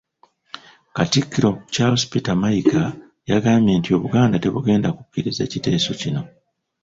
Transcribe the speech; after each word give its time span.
Katikkiro 0.95 1.49
Charles 1.73 2.03
Peter 2.11 2.35
Mayiga 2.41 2.83
yagambye 3.31 3.73
nti 3.79 3.89
Obuganda 3.97 4.35
tebugenda 4.43 4.89
kukkiriza 4.97 5.43
kiteeso 5.51 5.91
kino. 6.01 6.21